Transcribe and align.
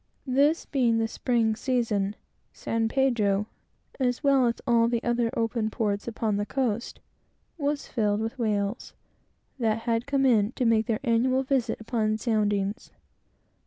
This 0.25 0.65
being 0.65 0.97
the 0.97 1.07
spring 1.07 1.55
season, 1.55 2.15
San 2.53 2.87
Pedro, 2.89 3.45
as 3.99 4.23
well 4.23 4.47
as 4.47 4.55
all 4.65 4.87
the 4.87 5.03
other 5.03 5.29
open 5.37 5.69
ports 5.69 6.07
upon 6.07 6.37
the 6.37 6.45
coast, 6.47 6.99
was 7.55 7.85
filled 7.87 8.19
with 8.19 8.39
whales, 8.39 8.93
that 9.59 9.81
had 9.81 10.07
come 10.07 10.25
in 10.25 10.53
to 10.53 10.65
make 10.65 10.87
their 10.87 10.99
annual 11.03 11.43
visit 11.43 11.79
upon 11.79 12.17
soundings. 12.17 12.89